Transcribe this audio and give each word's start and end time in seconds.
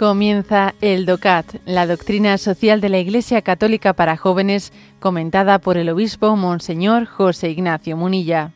Comienza 0.00 0.74
el 0.80 1.04
DOCAT, 1.04 1.56
la 1.66 1.86
doctrina 1.86 2.38
social 2.38 2.80
de 2.80 2.88
la 2.88 2.98
Iglesia 3.00 3.42
Católica 3.42 3.92
para 3.92 4.16
jóvenes, 4.16 4.72
comentada 4.98 5.58
por 5.58 5.76
el 5.76 5.90
obispo 5.90 6.36
Monseñor 6.36 7.04
José 7.04 7.50
Ignacio 7.50 7.98
Munilla. 7.98 8.50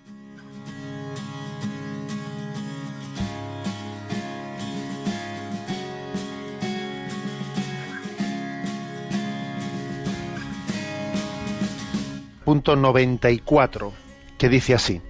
Punto 12.46 12.74
94, 12.74 13.92
que 14.38 14.48
dice 14.48 14.72
así. 14.72 15.02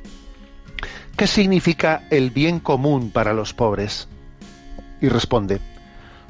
¿Qué 1.16 1.28
significa 1.28 2.02
el 2.10 2.32
bien 2.32 2.58
común 2.58 3.12
para 3.12 3.32
los 3.34 3.54
pobres? 3.54 4.08
Y 5.00 5.08
responde, 5.08 5.60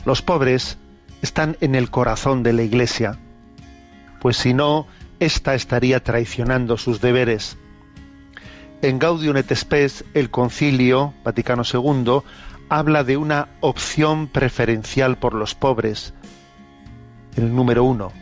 los 0.04 0.22
pobres 0.22 0.78
están 1.22 1.56
en 1.60 1.74
el 1.74 1.90
corazón 1.90 2.42
de 2.42 2.52
la 2.52 2.62
Iglesia, 2.62 3.18
pues 4.20 4.36
si 4.36 4.54
no, 4.54 4.86
ésta 5.20 5.54
estaría 5.54 6.02
traicionando 6.02 6.76
sus 6.76 7.00
deberes. 7.00 7.56
En 8.82 8.98
Gaudium 8.98 9.36
et 9.36 9.54
Spes, 9.54 10.04
el 10.12 10.30
Concilio 10.30 11.14
Vaticano 11.24 11.62
II 11.62 12.20
habla 12.68 13.04
de 13.04 13.16
una 13.16 13.48
opción 13.60 14.28
preferencial 14.28 15.16
por 15.16 15.34
los 15.34 15.54
pobres, 15.54 16.12
el 17.36 17.54
número 17.54 17.84
uno, 17.84 18.12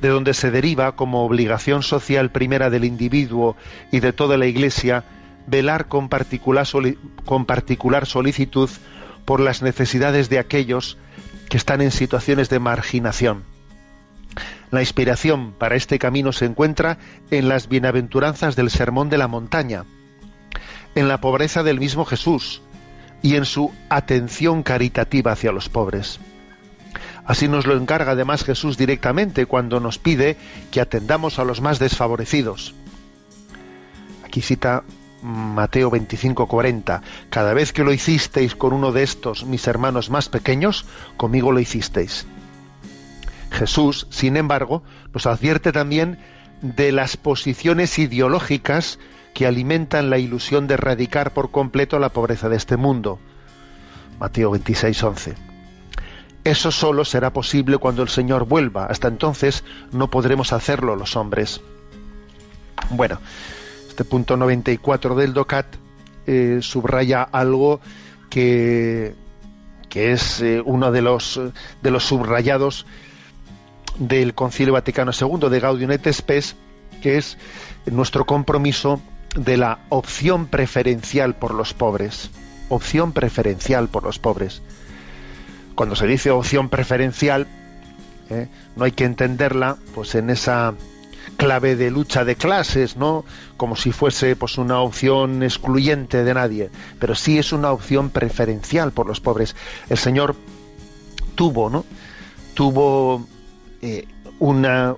de 0.00 0.08
donde 0.08 0.34
se 0.34 0.50
deriva 0.50 0.96
como 0.96 1.24
obligación 1.24 1.82
social 1.82 2.30
primera 2.30 2.70
del 2.70 2.84
individuo 2.84 3.56
y 3.92 4.00
de 4.00 4.12
toda 4.12 4.36
la 4.36 4.46
Iglesia 4.46 5.04
velar 5.46 5.86
con 5.86 6.08
particular, 6.08 6.66
con 7.24 7.46
particular 7.46 8.06
solicitud 8.06 8.70
por 9.24 9.40
las 9.40 9.62
necesidades 9.62 10.28
de 10.28 10.38
aquellos 10.38 10.98
que 11.48 11.56
están 11.56 11.80
en 11.80 11.90
situaciones 11.90 12.48
de 12.48 12.58
marginación. 12.58 13.44
La 14.70 14.80
inspiración 14.80 15.52
para 15.52 15.76
este 15.76 15.98
camino 15.98 16.32
se 16.32 16.46
encuentra 16.46 16.98
en 17.30 17.48
las 17.48 17.68
bienaventuranzas 17.68 18.56
del 18.56 18.70
Sermón 18.70 19.10
de 19.10 19.18
la 19.18 19.28
Montaña, 19.28 19.84
en 20.94 21.08
la 21.08 21.20
pobreza 21.20 21.62
del 21.62 21.78
mismo 21.78 22.04
Jesús 22.04 22.62
y 23.20 23.36
en 23.36 23.44
su 23.44 23.72
atención 23.90 24.62
caritativa 24.62 25.32
hacia 25.32 25.52
los 25.52 25.68
pobres. 25.68 26.20
Así 27.24 27.48
nos 27.48 27.66
lo 27.66 27.76
encarga 27.76 28.12
además 28.12 28.44
Jesús 28.44 28.76
directamente 28.76 29.46
cuando 29.46 29.78
nos 29.78 29.98
pide 29.98 30.36
que 30.70 30.80
atendamos 30.80 31.38
a 31.38 31.44
los 31.44 31.60
más 31.60 31.78
desfavorecidos. 31.78 32.74
Aquí 34.24 34.40
cita 34.40 34.82
Mateo 35.22 35.90
25, 35.90 36.46
40. 36.46 37.02
Cada 37.30 37.54
vez 37.54 37.72
que 37.72 37.84
lo 37.84 37.92
hicisteis 37.92 38.54
con 38.56 38.72
uno 38.72 38.92
de 38.92 39.02
estos, 39.04 39.44
mis 39.44 39.66
hermanos 39.66 40.10
más 40.10 40.28
pequeños, 40.28 40.84
conmigo 41.16 41.52
lo 41.52 41.60
hicisteis. 41.60 42.26
Jesús, 43.50 44.06
sin 44.10 44.36
embargo, 44.36 44.82
nos 45.12 45.26
advierte 45.26 45.72
también 45.72 46.18
de 46.60 46.92
las 46.92 47.16
posiciones 47.16 47.98
ideológicas 47.98 48.98
que 49.34 49.46
alimentan 49.46 50.10
la 50.10 50.18
ilusión 50.18 50.66
de 50.66 50.74
erradicar 50.74 51.32
por 51.32 51.50
completo 51.50 51.98
la 51.98 52.10
pobreza 52.10 52.48
de 52.48 52.56
este 52.56 52.76
mundo. 52.76 53.18
Mateo 54.18 54.50
26, 54.50 55.02
11. 55.02 55.34
Eso 56.44 56.72
solo 56.72 57.04
será 57.04 57.32
posible 57.32 57.78
cuando 57.78 58.02
el 58.02 58.08
Señor 58.08 58.46
vuelva. 58.46 58.86
Hasta 58.86 59.08
entonces 59.08 59.64
no 59.92 60.10
podremos 60.10 60.52
hacerlo 60.52 60.96
los 60.96 61.16
hombres. 61.16 61.60
Bueno, 62.90 63.20
este 64.02 64.10
punto 64.10 64.36
94 64.36 65.14
del 65.14 65.32
DOCAT 65.32 65.76
eh, 66.26 66.58
subraya 66.60 67.22
algo 67.22 67.80
que, 68.30 69.14
que 69.88 70.10
es 70.10 70.40
eh, 70.40 70.60
uno 70.64 70.90
de 70.90 71.02
los, 71.02 71.40
de 71.82 71.90
los 71.92 72.04
subrayados 72.04 72.84
del 73.98 74.34
Concilio 74.34 74.72
Vaticano 74.72 75.12
II 75.12 75.48
de 75.48 75.60
Gaudium 75.60 75.92
et 75.92 76.12
Spes, 76.12 76.56
que 77.00 77.16
es 77.16 77.38
nuestro 77.86 78.26
compromiso 78.26 79.00
de 79.36 79.56
la 79.56 79.78
opción 79.88 80.46
preferencial 80.46 81.36
por 81.36 81.54
los 81.54 81.72
pobres. 81.72 82.32
Opción 82.70 83.12
preferencial 83.12 83.86
por 83.86 84.02
los 84.02 84.18
pobres. 84.18 84.62
Cuando 85.76 85.94
se 85.94 86.08
dice 86.08 86.32
opción 86.32 86.68
preferencial, 86.70 87.46
eh, 88.30 88.48
no 88.74 88.84
hay 88.84 88.90
que 88.90 89.04
entenderla 89.04 89.76
pues 89.94 90.16
en 90.16 90.28
esa 90.28 90.74
clave 91.36 91.76
de 91.76 91.90
lucha 91.90 92.24
de 92.24 92.36
clases, 92.36 92.96
¿no? 92.96 93.24
Como 93.56 93.76
si 93.76 93.92
fuese 93.92 94.36
pues 94.36 94.58
una 94.58 94.80
opción 94.80 95.42
excluyente 95.42 96.24
de 96.24 96.34
nadie, 96.34 96.70
pero 96.98 97.14
sí 97.14 97.38
es 97.38 97.52
una 97.52 97.72
opción 97.72 98.10
preferencial 98.10 98.92
por 98.92 99.06
los 99.06 99.20
pobres. 99.20 99.56
El 99.88 99.98
Señor 99.98 100.36
tuvo, 101.34 101.70
¿no? 101.70 101.84
Tuvo 102.54 103.26
eh, 103.80 104.06
una, 104.38 104.96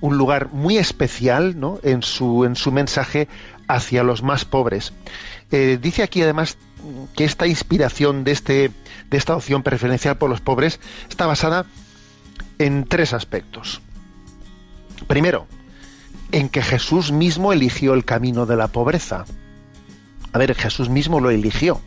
un 0.00 0.18
lugar 0.18 0.50
muy 0.52 0.78
especial, 0.78 1.58
¿no? 1.58 1.78
En 1.82 2.02
su 2.02 2.44
en 2.44 2.56
su 2.56 2.72
mensaje 2.72 3.28
hacia 3.68 4.02
los 4.02 4.22
más 4.22 4.44
pobres. 4.44 4.92
Eh, 5.50 5.78
dice 5.80 6.02
aquí 6.02 6.22
además 6.22 6.56
que 7.14 7.24
esta 7.24 7.46
inspiración 7.46 8.24
de 8.24 8.32
este 8.32 8.70
de 9.10 9.18
esta 9.18 9.36
opción 9.36 9.62
preferencial 9.62 10.16
por 10.16 10.30
los 10.30 10.40
pobres 10.40 10.80
está 11.08 11.26
basada 11.26 11.66
en 12.58 12.84
tres 12.84 13.12
aspectos. 13.12 13.80
Primero, 15.12 15.46
en 16.30 16.48
que 16.48 16.62
Jesús 16.62 17.12
mismo 17.12 17.52
eligió 17.52 17.92
el 17.92 18.06
camino 18.06 18.46
de 18.46 18.56
la 18.56 18.68
pobreza. 18.68 19.26
A 20.32 20.38
ver, 20.38 20.54
Jesús 20.54 20.88
mismo 20.88 21.20
lo 21.20 21.28
eligió. 21.28 21.82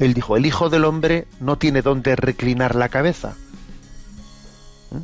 Él 0.00 0.14
dijo, 0.14 0.36
el 0.36 0.44
Hijo 0.44 0.68
del 0.68 0.84
Hombre 0.84 1.28
no 1.38 1.58
tiene 1.58 1.80
dónde 1.80 2.16
reclinar 2.16 2.74
la 2.74 2.88
cabeza. 2.88 3.36
¿Eh? 4.90 4.98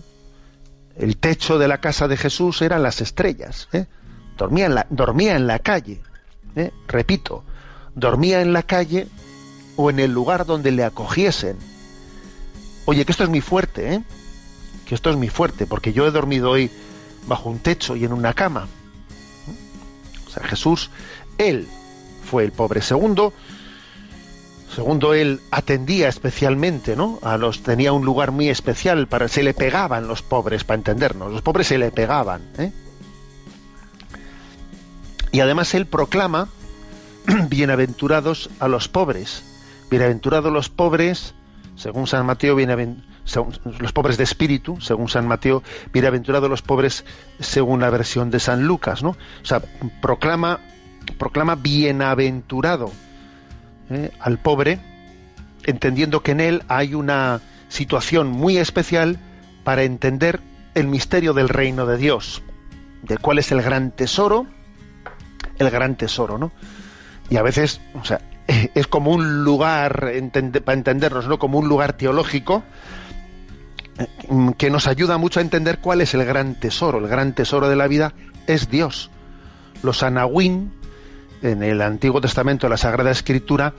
El 0.96 1.18
techo 1.18 1.56
de 1.60 1.68
la 1.68 1.78
casa 1.78 2.08
de 2.08 2.16
Jesús 2.16 2.62
eran 2.62 2.82
las 2.82 3.00
estrellas. 3.00 3.68
¿eh? 3.72 3.86
Dormía, 4.36 4.66
en 5.36 5.46
la, 5.46 5.58
calle. 5.60 6.02
¿eh? 6.56 6.72
Repito, 6.88 7.44
dormía 7.94 8.40
en 8.40 8.54
la 8.54 8.64
calle 8.64 9.06
o 9.76 9.88
en 9.88 10.00
el 10.00 10.10
lugar 10.10 10.46
donde 10.46 10.72
le 10.72 10.82
acogiesen. 10.82 11.56
Oye, 12.86 13.04
que 13.04 13.12
esto 13.12 13.22
es 13.22 13.30
muy 13.30 13.40
fuerte, 13.40 13.94
¿eh? 13.94 14.04
Que 14.84 14.96
esto 14.96 15.10
es 15.10 15.16
muy 15.16 15.28
fuerte, 15.28 15.64
porque 15.68 15.92
yo 15.92 16.08
he 16.08 16.10
dormido 16.10 16.50
hoy 16.50 16.72
bajo 17.26 17.50
un 17.50 17.58
techo 17.58 17.96
y 17.96 18.04
en 18.04 18.12
una 18.12 18.34
cama. 18.34 18.66
O 20.26 20.30
sea, 20.30 20.44
Jesús, 20.44 20.90
él 21.38 21.66
fue 22.24 22.44
el 22.44 22.52
pobre. 22.52 22.82
Segundo, 22.82 23.32
segundo, 24.74 25.14
él 25.14 25.40
atendía 25.50 26.08
especialmente, 26.08 26.96
¿no? 26.96 27.18
A 27.22 27.36
los 27.36 27.62
tenía 27.62 27.92
un 27.92 28.04
lugar 28.04 28.30
muy 28.30 28.48
especial 28.48 29.06
para 29.08 29.28
se 29.28 29.42
le 29.42 29.54
pegaban 29.54 30.08
los 30.08 30.22
pobres, 30.22 30.64
para 30.64 30.78
entendernos. 30.78 31.32
Los 31.32 31.42
pobres 31.42 31.68
se 31.68 31.78
le 31.78 31.90
pegaban, 31.90 32.42
¿eh? 32.58 32.72
Y 35.32 35.40
además 35.40 35.74
él 35.74 35.86
proclama 35.86 36.48
bienaventurados 37.48 38.50
a 38.58 38.68
los 38.68 38.88
pobres. 38.88 39.42
Bienaventurados 39.90 40.52
los 40.52 40.68
pobres, 40.68 41.34
según 41.76 42.06
San 42.06 42.26
Mateo, 42.26 42.56
bienaventurados 42.56 43.15
los 43.80 43.92
pobres 43.92 44.16
de 44.16 44.24
espíritu, 44.24 44.80
según 44.80 45.08
San 45.08 45.26
Mateo, 45.26 45.62
bienaventurados 45.92 46.48
los 46.48 46.62
pobres 46.62 47.04
según 47.40 47.80
la 47.80 47.90
versión 47.90 48.30
de 48.30 48.40
San 48.40 48.66
Lucas, 48.66 49.02
¿no? 49.02 49.10
O 49.10 49.44
sea, 49.44 49.62
proclama, 50.00 50.60
proclama 51.18 51.56
bienaventurado 51.56 52.92
¿eh? 53.90 54.10
al 54.20 54.38
pobre, 54.38 54.78
entendiendo 55.64 56.22
que 56.22 56.32
en 56.32 56.40
él 56.40 56.62
hay 56.68 56.94
una 56.94 57.40
situación 57.68 58.28
muy 58.28 58.58
especial 58.58 59.18
para 59.64 59.82
entender 59.82 60.40
el 60.74 60.86
misterio 60.86 61.32
del 61.32 61.48
reino 61.48 61.86
de 61.86 61.96
Dios, 61.96 62.42
del 63.02 63.18
cual 63.18 63.38
es 63.38 63.50
el 63.50 63.62
gran 63.62 63.90
tesoro, 63.90 64.46
el 65.58 65.70
gran 65.70 65.96
tesoro, 65.96 66.38
¿no? 66.38 66.52
Y 67.28 67.36
a 67.36 67.42
veces, 67.42 67.80
o 67.94 68.04
sea, 68.04 68.20
es 68.74 68.86
como 68.86 69.10
un 69.10 69.42
lugar, 69.44 70.12
para 70.64 70.74
entendernos, 70.74 71.26
¿no? 71.26 71.38
Como 71.38 71.58
un 71.58 71.68
lugar 71.68 71.94
teológico, 71.94 72.62
que 74.56 74.70
nos 74.70 74.86
ayuda 74.86 75.18
mucho 75.18 75.40
a 75.40 75.42
entender 75.42 75.78
cuál 75.78 76.00
es 76.00 76.14
el 76.14 76.24
gran 76.24 76.54
tesoro. 76.54 76.98
El 76.98 77.08
gran 77.08 77.34
tesoro 77.34 77.68
de 77.68 77.76
la 77.76 77.88
vida 77.88 78.14
es 78.46 78.70
Dios. 78.70 79.10
Los 79.82 80.02
anahuín, 80.02 80.72
en 81.42 81.62
el 81.62 81.82
Antiguo 81.82 82.20
Testamento, 82.20 82.68
la 82.68 82.76
Sagrada 82.76 83.10
Escritura, 83.10 83.74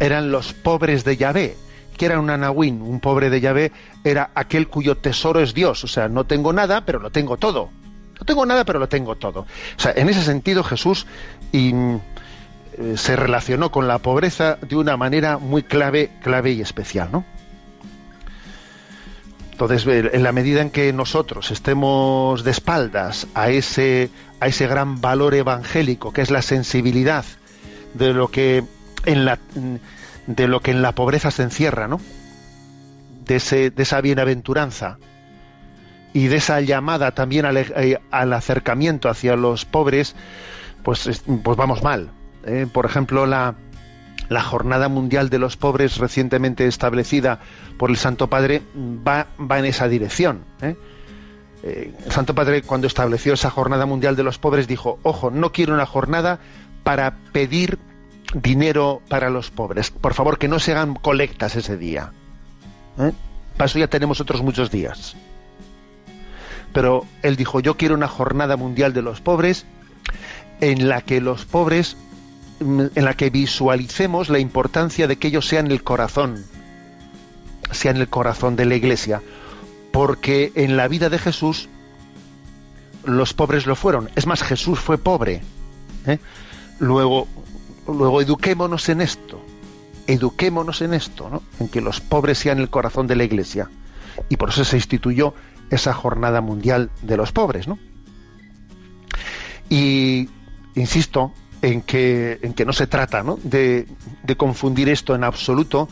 eran 0.00 0.30
los 0.30 0.52
pobres 0.52 1.04
de 1.04 1.16
Yahvé. 1.16 1.56
¿Qué 1.96 2.06
era 2.06 2.18
un 2.18 2.30
anahuín? 2.30 2.82
Un 2.82 3.00
pobre 3.00 3.30
de 3.30 3.40
Yahvé 3.40 3.72
era 4.02 4.30
aquel 4.34 4.68
cuyo 4.68 4.96
tesoro 4.96 5.40
es 5.40 5.54
Dios. 5.54 5.84
O 5.84 5.88
sea, 5.88 6.08
no 6.08 6.24
tengo 6.24 6.52
nada, 6.52 6.84
pero 6.84 6.98
lo 6.98 7.10
tengo 7.10 7.36
todo. 7.36 7.70
No 8.18 8.26
tengo 8.26 8.46
nada, 8.46 8.64
pero 8.64 8.78
lo 8.78 8.88
tengo 8.88 9.16
todo. 9.16 9.40
O 9.40 9.80
sea, 9.80 9.92
en 9.94 10.08
ese 10.08 10.22
sentido 10.22 10.64
Jesús 10.64 11.06
eh, 11.52 12.00
se 12.96 13.16
relacionó 13.16 13.70
con 13.70 13.86
la 13.86 13.98
pobreza 13.98 14.58
de 14.60 14.76
una 14.76 14.96
manera 14.96 15.38
muy 15.38 15.62
clave, 15.62 16.10
clave 16.22 16.52
y 16.52 16.60
especial, 16.60 17.10
¿no? 17.12 17.24
Entonces, 19.54 19.86
en 19.86 20.22
la 20.24 20.32
medida 20.32 20.62
en 20.62 20.70
que 20.70 20.92
nosotros 20.92 21.52
estemos 21.52 22.42
de 22.42 22.50
espaldas 22.50 23.28
a 23.34 23.50
ese, 23.50 24.10
a 24.40 24.48
ese 24.48 24.66
gran 24.66 25.00
valor 25.00 25.32
evangélico 25.32 26.12
que 26.12 26.22
es 26.22 26.32
la 26.32 26.42
sensibilidad 26.42 27.24
de 27.94 28.12
lo 28.12 28.32
que 28.32 28.64
en 29.04 29.24
la, 29.24 29.38
de 30.26 30.48
lo 30.48 30.58
que 30.58 30.72
en 30.72 30.82
la 30.82 30.90
pobreza 30.90 31.30
se 31.30 31.44
encierra, 31.44 31.86
¿no? 31.86 32.00
de, 33.24 33.36
ese, 33.36 33.70
de 33.70 33.82
esa 33.84 34.00
bienaventuranza 34.00 34.98
y 36.12 36.26
de 36.26 36.36
esa 36.38 36.60
llamada 36.60 37.12
también 37.12 37.46
al, 37.46 37.56
eh, 37.56 38.00
acercamiento 38.10 39.08
hacia 39.08 39.36
los 39.36 39.64
pobres, 39.64 40.16
pues, 40.82 41.22
pues 41.44 41.56
vamos 41.56 41.84
mal. 41.84 42.10
¿eh? 42.44 42.66
Por 42.72 42.86
ejemplo, 42.86 43.24
la, 43.24 43.54
la 44.28 44.42
Jornada 44.42 44.88
Mundial 44.88 45.30
de 45.30 45.38
los 45.38 45.56
Pobres 45.56 45.98
recientemente 45.98 46.66
establecida 46.66 47.40
por 47.78 47.90
el 47.90 47.96
Santo 47.96 48.28
Padre 48.28 48.62
va, 48.76 49.26
va 49.38 49.58
en 49.58 49.66
esa 49.66 49.88
dirección. 49.88 50.44
¿eh? 50.62 50.76
el 51.62 52.12
Santo 52.12 52.34
Padre 52.34 52.62
cuando 52.62 52.86
estableció 52.86 53.32
esa 53.34 53.50
Jornada 53.50 53.86
Mundial 53.86 54.16
de 54.16 54.22
los 54.22 54.38
Pobres 54.38 54.68
dijo, 54.68 54.98
ojo, 55.02 55.30
no 55.30 55.52
quiero 55.52 55.74
una 55.74 55.86
jornada 55.86 56.38
para 56.82 57.16
pedir 57.32 57.78
dinero 58.34 59.00
para 59.08 59.30
los 59.30 59.50
pobres. 59.50 59.90
Por 59.90 60.14
favor, 60.14 60.38
que 60.38 60.48
no 60.48 60.58
se 60.58 60.72
hagan 60.72 60.94
colectas 60.94 61.56
ese 61.56 61.76
día. 61.76 62.12
¿Eh? 62.98 63.12
Para 63.56 63.66
eso 63.66 63.78
ya 63.78 63.88
tenemos 63.88 64.20
otros 64.20 64.42
muchos 64.42 64.70
días. 64.70 65.16
Pero 66.72 67.06
él 67.22 67.36
dijo, 67.36 67.60
yo 67.60 67.76
quiero 67.76 67.94
una 67.94 68.08
jornada 68.08 68.56
mundial 68.56 68.92
de 68.92 69.02
los 69.02 69.20
pobres 69.20 69.64
en 70.60 70.88
la 70.88 71.00
que 71.00 71.20
los 71.20 71.44
pobres, 71.44 71.96
en 72.64 73.04
la 73.04 73.14
que 73.14 73.30
visualicemos 73.30 74.28
la 74.28 74.38
importancia 74.38 75.06
de 75.06 75.16
que 75.16 75.28
ellos 75.28 75.46
sean 75.46 75.70
el 75.70 75.82
corazón, 75.82 76.44
sean 77.70 77.98
el 77.98 78.08
corazón 78.08 78.56
de 78.56 78.64
la 78.64 78.74
iglesia. 78.74 79.22
Porque 79.92 80.50
en 80.54 80.76
la 80.76 80.88
vida 80.88 81.08
de 81.08 81.18
Jesús 81.18 81.68
los 83.04 83.34
pobres 83.34 83.66
lo 83.66 83.76
fueron. 83.76 84.10
Es 84.16 84.26
más, 84.26 84.42
Jesús 84.42 84.80
fue 84.80 84.98
pobre. 84.98 85.42
¿eh? 86.06 86.18
Luego, 86.80 87.28
luego 87.86 88.20
eduquémonos 88.20 88.88
en 88.88 89.02
esto 89.02 89.40
eduquémonos 90.06 90.82
en 90.82 90.94
esto, 90.94 91.28
¿no? 91.30 91.42
en 91.60 91.68
que 91.68 91.80
los 91.80 92.00
pobres 92.00 92.38
sean 92.38 92.58
el 92.58 92.70
corazón 92.70 93.06
de 93.06 93.16
la 93.16 93.24
Iglesia. 93.24 93.70
Y 94.28 94.36
por 94.36 94.50
eso 94.50 94.64
se 94.64 94.76
instituyó 94.76 95.34
esa 95.70 95.92
jornada 95.92 96.40
mundial 96.40 96.90
de 97.02 97.16
los 97.16 97.32
pobres. 97.32 97.66
¿no? 97.66 97.78
Y 99.68 100.28
insisto 100.74 101.32
en 101.64 101.82
que, 101.82 102.38
en 102.42 102.54
que 102.54 102.64
no 102.64 102.72
se 102.72 102.86
trata 102.86 103.22
¿no? 103.22 103.38
De, 103.42 103.86
confundir 104.36 104.88
esto 104.88 105.14
en 105.14 105.24
absoluto 105.24 105.88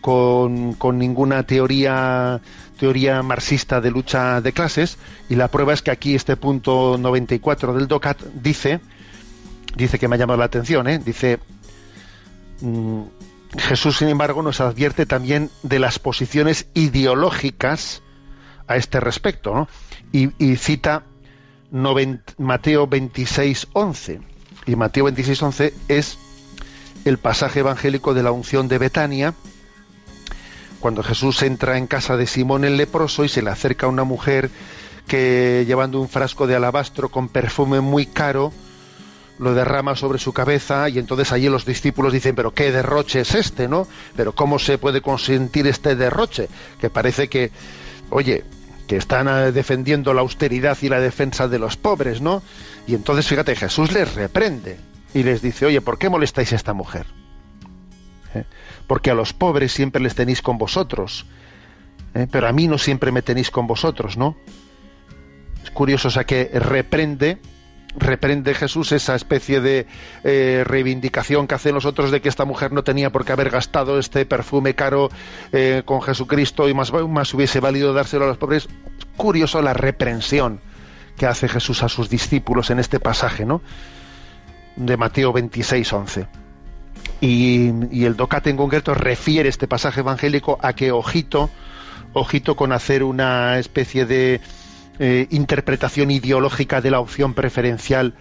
con, 0.00 0.74
con, 0.74 0.98
ninguna 0.98 1.42
teoría 1.42 2.40
teoría 2.78 3.22
marxista 3.22 3.80
de 3.80 3.90
lucha 3.90 4.40
de 4.40 4.52
clases 4.52 4.96
y 5.28 5.34
la 5.34 5.48
prueba 5.48 5.74
es 5.74 5.82
que 5.82 5.90
aquí 5.90 6.14
este 6.14 6.36
punto 6.36 6.96
94 6.98 7.74
del 7.74 7.86
DOCAT 7.86 8.22
dice 8.34 8.80
dice 9.76 9.98
que 9.98 10.08
me 10.08 10.16
ha 10.16 10.18
llamado 10.18 10.38
la 10.38 10.46
atención 10.46 10.88
¿eh? 10.88 10.98
dice 10.98 11.38
mm, 12.62 13.02
Jesús, 13.58 13.98
sin 13.98 14.08
embargo, 14.08 14.42
nos 14.42 14.60
advierte 14.60 15.06
también 15.06 15.50
de 15.62 15.80
las 15.80 15.98
posiciones 15.98 16.68
ideológicas 16.74 18.02
a 18.68 18.76
este 18.76 19.00
respecto, 19.00 19.68
y, 20.12 20.28
cita 20.56 21.02
Mateo 22.38 22.86
26, 22.86 23.68
11. 23.72 24.20
Y 24.70 24.76
Mateo 24.76 25.06
26, 25.06 25.42
11 25.42 25.74
es 25.88 26.16
el 27.04 27.18
pasaje 27.18 27.58
evangélico 27.58 28.14
de 28.14 28.22
la 28.22 28.30
unción 28.30 28.68
de 28.68 28.78
Betania, 28.78 29.34
cuando 30.78 31.02
Jesús 31.02 31.42
entra 31.42 31.76
en 31.76 31.88
casa 31.88 32.16
de 32.16 32.28
Simón 32.28 32.64
el 32.64 32.76
leproso 32.76 33.24
y 33.24 33.28
se 33.28 33.42
le 33.42 33.50
acerca 33.50 33.88
una 33.88 34.04
mujer 34.04 34.48
que 35.08 35.64
llevando 35.66 36.00
un 36.00 36.08
frasco 36.08 36.46
de 36.46 36.54
alabastro 36.54 37.08
con 37.08 37.28
perfume 37.28 37.80
muy 37.80 38.06
caro, 38.06 38.52
lo 39.40 39.54
derrama 39.54 39.96
sobre 39.96 40.20
su 40.20 40.32
cabeza 40.32 40.88
y 40.88 41.00
entonces 41.00 41.32
allí 41.32 41.48
los 41.48 41.66
discípulos 41.66 42.12
dicen, 42.12 42.36
pero 42.36 42.54
qué 42.54 42.70
derroche 42.70 43.22
es 43.22 43.34
este, 43.34 43.66
¿no? 43.66 43.88
Pero 44.14 44.36
¿cómo 44.36 44.60
se 44.60 44.78
puede 44.78 45.00
consentir 45.00 45.66
este 45.66 45.96
derroche? 45.96 46.48
Que 46.80 46.90
parece 46.90 47.28
que, 47.28 47.50
oye, 48.10 48.44
que 48.90 48.96
están 48.96 49.28
eh, 49.28 49.52
defendiendo 49.52 50.12
la 50.14 50.22
austeridad 50.22 50.76
y 50.82 50.88
la 50.88 50.98
defensa 50.98 51.46
de 51.46 51.60
los 51.60 51.76
pobres, 51.76 52.20
¿no? 52.20 52.42
Y 52.88 52.96
entonces, 52.96 53.28
fíjate, 53.28 53.54
Jesús 53.54 53.92
les 53.92 54.16
reprende 54.16 54.80
y 55.14 55.22
les 55.22 55.42
dice, 55.42 55.64
oye, 55.64 55.80
¿por 55.80 55.96
qué 55.96 56.08
molestáis 56.08 56.52
a 56.52 56.56
esta 56.56 56.72
mujer? 56.72 57.06
¿Eh? 58.34 58.42
Porque 58.88 59.12
a 59.12 59.14
los 59.14 59.32
pobres 59.32 59.70
siempre 59.70 60.02
les 60.02 60.16
tenéis 60.16 60.42
con 60.42 60.58
vosotros, 60.58 61.24
¿eh? 62.14 62.26
pero 62.32 62.48
a 62.48 62.52
mí 62.52 62.66
no 62.66 62.78
siempre 62.78 63.12
me 63.12 63.22
tenéis 63.22 63.52
con 63.52 63.68
vosotros, 63.68 64.16
¿no? 64.16 64.36
Es 65.62 65.70
curioso, 65.70 66.08
o 66.08 66.10
sea, 66.10 66.24
que 66.24 66.50
reprende 66.52 67.38
reprende 67.96 68.54
Jesús 68.54 68.92
esa 68.92 69.14
especie 69.14 69.60
de 69.60 69.86
eh, 70.22 70.62
reivindicación 70.66 71.46
que 71.46 71.54
hacen 71.54 71.74
los 71.74 71.84
otros 71.84 72.10
de 72.10 72.20
que 72.20 72.28
esta 72.28 72.44
mujer 72.44 72.72
no 72.72 72.84
tenía 72.84 73.10
por 73.10 73.24
qué 73.24 73.32
haber 73.32 73.50
gastado 73.50 73.98
este 73.98 74.24
perfume 74.26 74.74
caro 74.74 75.10
eh, 75.52 75.82
con 75.84 76.00
Jesucristo 76.02 76.68
y 76.68 76.74
más, 76.74 76.92
más 76.92 77.34
hubiese 77.34 77.60
valido 77.60 77.92
dárselo 77.92 78.24
a 78.24 78.28
los 78.28 78.36
pobres. 78.36 78.68
Es 78.98 79.06
curioso 79.16 79.60
la 79.62 79.74
reprensión 79.74 80.60
que 81.16 81.26
hace 81.26 81.48
Jesús 81.48 81.82
a 81.82 81.88
sus 81.88 82.08
discípulos 82.08 82.70
en 82.70 82.78
este 82.78 83.00
pasaje, 83.00 83.44
¿no? 83.44 83.60
De 84.76 84.96
Mateo 84.96 85.32
26, 85.32 85.92
11. 85.92 86.26
Y, 87.20 87.70
y 87.90 88.04
el 88.04 88.16
Docate 88.16 88.50
en 88.50 88.56
concreto 88.56 88.94
refiere 88.94 89.48
este 89.48 89.68
pasaje 89.68 90.00
evangélico 90.00 90.58
a 90.62 90.72
que 90.72 90.92
ojito, 90.92 91.50
ojito 92.14 92.56
con 92.56 92.72
hacer 92.72 93.02
una 93.02 93.58
especie 93.58 94.06
de 94.06 94.40
eh, 95.02 95.26
interpretación 95.30 96.10
ideológica 96.10 96.82
de 96.82 96.90
la 96.90 97.00
opción 97.00 97.32
preferencial 97.32 98.12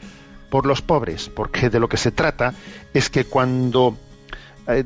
por 0.49 0.65
los 0.65 0.81
pobres, 0.81 1.29
porque 1.29 1.69
de 1.69 1.79
lo 1.79 1.89
que 1.89 1.97
se 1.97 2.11
trata 2.11 2.53
es 2.93 3.09
que 3.09 3.25
cuando 3.25 3.97
eh, 4.65 4.85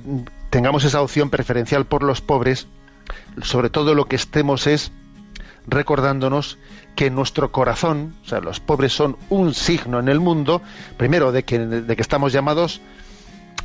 tengamos 0.49 0.83
esa 0.85 1.03
opción 1.03 1.29
preferencial 1.29 1.85
por 1.85 2.01
los 2.01 2.19
pobres, 2.19 2.67
sobre 3.43 3.69
todo 3.69 3.93
lo 3.93 4.05
que 4.05 4.15
estemos 4.15 4.65
es 4.65 4.91
recordándonos 5.67 6.57
que 6.95 7.11
nuestro 7.11 7.51
corazón, 7.51 8.15
o 8.25 8.27
sea, 8.27 8.39
los 8.39 8.59
pobres 8.59 8.91
son 8.91 9.15
un 9.29 9.53
signo 9.53 9.99
en 9.99 10.09
el 10.09 10.19
mundo, 10.19 10.63
primero 10.97 11.31
de 11.31 11.43
que, 11.43 11.59
de 11.59 11.95
que 11.95 12.01
estamos 12.01 12.33
llamados 12.33 12.81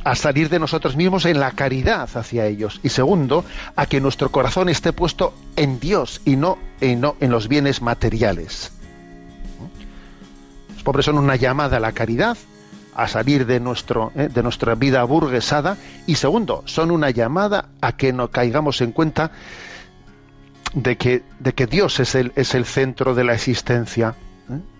a 0.03 0.15
salir 0.15 0.49
de 0.49 0.59
nosotros 0.59 0.95
mismos 0.95 1.25
en 1.25 1.39
la 1.39 1.51
caridad 1.51 2.09
hacia 2.13 2.45
ellos. 2.45 2.79
Y 2.83 2.89
segundo, 2.89 3.43
a 3.75 3.85
que 3.85 4.01
nuestro 4.01 4.31
corazón 4.31 4.69
esté 4.69 4.93
puesto 4.93 5.33
en 5.55 5.79
Dios 5.79 6.21
y 6.25 6.35
no, 6.35 6.57
en, 6.81 7.01
no 7.01 7.15
en 7.19 7.31
los 7.31 7.47
bienes 7.47 7.81
materiales. 7.81 8.71
Los 10.73 10.83
pobres 10.83 11.05
son 11.05 11.17
una 11.17 11.35
llamada 11.35 11.77
a 11.77 11.79
la 11.81 11.91
caridad, 11.91 12.37
a 12.95 13.07
salir 13.07 13.45
de, 13.45 13.59
nuestro, 13.59 14.11
eh, 14.15 14.29
de 14.33 14.43
nuestra 14.43 14.75
vida 14.75 15.03
burguesada. 15.03 15.77
Y 16.07 16.15
segundo, 16.15 16.63
son 16.65 16.91
una 16.91 17.09
llamada 17.09 17.69
a 17.81 17.97
que 17.97 18.13
no 18.13 18.29
caigamos 18.29 18.81
en 18.81 18.91
cuenta 18.91 19.31
de 20.73 20.97
que, 20.97 21.23
de 21.39 21.53
que 21.53 21.67
Dios 21.67 21.99
es 21.99 22.15
el, 22.15 22.31
es 22.35 22.55
el 22.55 22.65
centro 22.65 23.15
de 23.15 23.23
la 23.23 23.33
existencia 23.33 24.15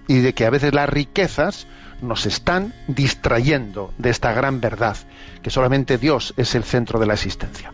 y 0.08 0.20
de 0.20 0.34
que 0.34 0.46
a 0.46 0.50
veces 0.50 0.74
las 0.74 0.90
riquezas 0.90 1.68
nos 2.02 2.26
están 2.26 2.74
distrayendo 2.88 3.94
de 3.98 4.10
esta 4.10 4.34
gran 4.34 4.62
verdad, 4.62 4.98
que 5.42 5.50
solamente 5.50 5.98
Dios 5.98 6.34
es 6.38 6.56
el 6.56 6.64
centro 6.64 7.00
de 7.00 7.06
la 7.06 7.14
existencia. 7.14 7.74